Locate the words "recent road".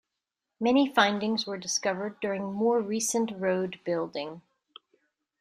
2.81-3.79